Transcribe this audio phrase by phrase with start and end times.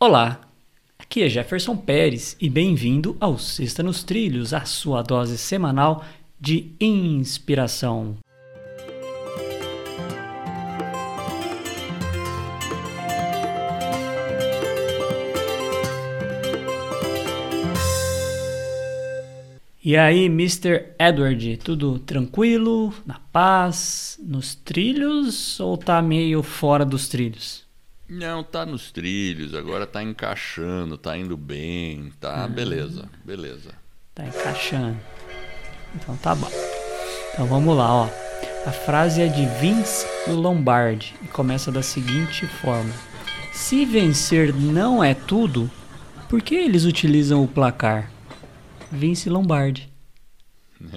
[0.00, 0.40] Olá,
[0.96, 6.04] aqui é Jefferson Pérez e bem-vindo ao Sexta nos Trilhos, a sua dose semanal
[6.40, 8.16] de inspiração.
[19.84, 20.94] E aí, Mr.
[20.96, 27.67] Edward, tudo tranquilo, na paz, nos trilhos ou tá meio fora dos trilhos?
[28.08, 33.74] Não, tá nos trilhos, agora tá encaixando, tá indo bem, tá ah, beleza, beleza.
[34.14, 34.98] Tá encaixando.
[35.94, 36.50] Então tá bom.
[37.32, 38.08] Então vamos lá, ó.
[38.66, 42.92] A frase é de Vince Lombardi e começa da seguinte forma:
[43.52, 45.70] Se vencer não é tudo,
[46.28, 48.10] por que eles utilizam o placar?
[48.90, 49.92] Vince Lombardi.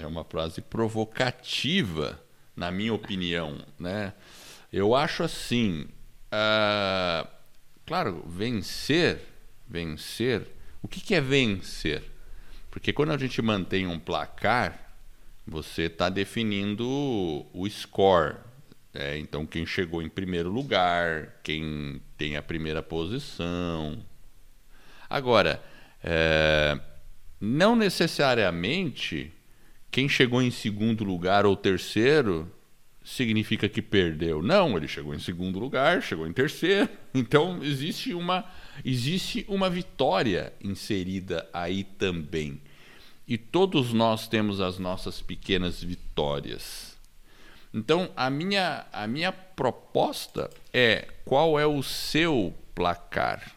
[0.00, 2.20] É uma frase provocativa,
[2.56, 4.12] na minha opinião, né?
[4.72, 5.86] Eu acho assim,
[6.34, 7.28] Uh,
[7.86, 9.20] claro, vencer,
[9.68, 10.48] vencer.
[10.82, 12.02] O que, que é vencer?
[12.70, 14.96] Porque quando a gente mantém um placar,
[15.46, 16.84] você está definindo
[17.52, 18.36] o score.
[18.92, 24.04] É, então, quem chegou em primeiro lugar, quem tem a primeira posição.
[25.08, 25.62] Agora,
[26.02, 26.78] é,
[27.40, 29.32] não necessariamente
[29.90, 32.50] quem chegou em segundo lugar ou terceiro
[33.04, 34.42] significa que perdeu.
[34.42, 36.88] Não, ele chegou em segundo lugar, chegou em terceiro.
[37.16, 38.44] Então existe uma
[38.84, 42.60] existe uma vitória inserida aí também.
[43.28, 46.96] E todos nós temos as nossas pequenas vitórias.
[47.72, 53.54] Então a minha a minha proposta é qual é o seu placar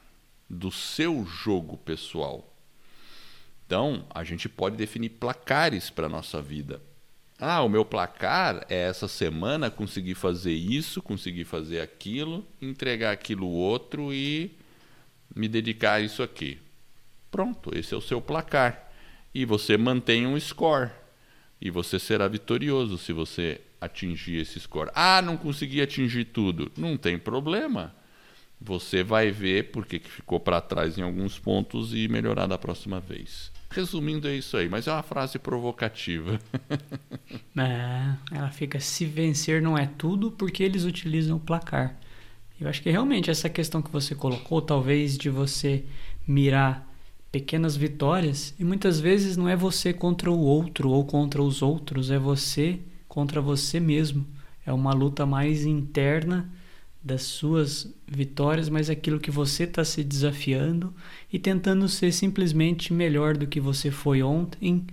[0.47, 2.53] do seu jogo pessoal.
[3.65, 6.81] Então, a gente pode definir placares para a nossa vida.
[7.39, 13.47] Ah, o meu placar é essa semana conseguir fazer isso, conseguir fazer aquilo, entregar aquilo
[13.47, 14.57] outro e
[15.35, 16.57] me dedicar a isso aqui.
[17.29, 18.91] Pronto, esse é o seu placar.
[19.35, 20.89] E você mantém um score.
[21.61, 24.89] E você será vitorioso se você atingir esse score.
[24.95, 26.71] Ah, não consegui atingir tudo.
[26.75, 27.95] Não tem problema.
[28.59, 32.99] Você vai ver porque que ficou para trás em alguns pontos e melhorar da próxima
[32.99, 33.51] vez.
[33.69, 36.39] Resumindo, é isso aí, mas é uma frase provocativa.
[37.57, 41.97] é, ela fica: se vencer não é tudo, porque eles utilizam o placar.
[42.59, 45.83] Eu acho que realmente essa questão que você colocou, talvez de você
[46.27, 46.87] mirar
[47.31, 52.09] pequenas vitórias, e muitas vezes não é você contra o outro ou contra os outros,
[52.09, 54.25] é você contra você mesmo.
[54.65, 56.49] É uma luta mais interna
[57.01, 60.93] das suas vitórias, mas aquilo que você está se desafiando
[61.31, 64.85] e tentando ser simplesmente melhor do que você foi ontem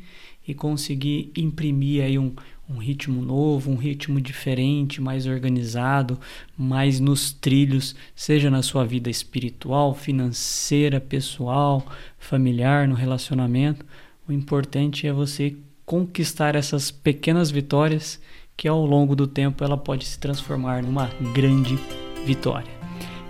[0.47, 2.33] e conseguir imprimir aí um,
[2.69, 6.19] um ritmo novo, um ritmo diferente, mais organizado,
[6.57, 11.87] mais nos trilhos, seja na sua vida espiritual, financeira, pessoal,
[12.19, 13.85] familiar, no relacionamento.
[14.29, 18.21] O importante é você conquistar essas pequenas vitórias
[18.57, 21.79] que ao longo do tempo ela pode se transformar numa grande
[22.25, 22.73] vitória.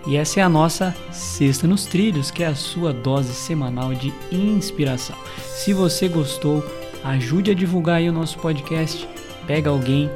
[0.06, 4.12] E essa é a nossa Sexta nos Trilhos, que é a sua dose semanal de
[4.30, 5.16] inspiração.
[5.56, 6.62] Se você gostou,
[7.04, 9.08] ajude a divulgar aí o nosso podcast.
[9.46, 10.10] Pega alguém,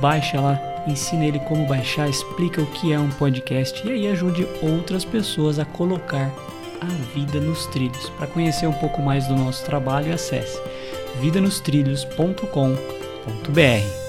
[0.00, 4.46] baixa lá, ensina ele como baixar, explica o que é um podcast e aí ajude
[4.60, 6.32] outras pessoas a colocar
[6.80, 8.08] a vida nos trilhos.
[8.10, 10.60] Para conhecer um pouco mais do nosso trabalho, acesse
[11.20, 14.01] vidanostrilhos.com.br.